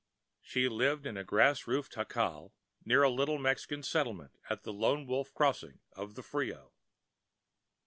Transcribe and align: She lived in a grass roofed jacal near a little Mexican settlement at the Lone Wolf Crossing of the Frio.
She 0.41 0.67
lived 0.67 1.05
in 1.05 1.15
a 1.15 1.23
grass 1.23 1.67
roofed 1.67 1.93
jacal 1.93 2.55
near 2.83 3.03
a 3.03 3.09
little 3.11 3.37
Mexican 3.37 3.83
settlement 3.83 4.31
at 4.49 4.63
the 4.63 4.73
Lone 4.73 5.05
Wolf 5.05 5.31
Crossing 5.35 5.77
of 5.93 6.15
the 6.15 6.23
Frio. 6.23 6.73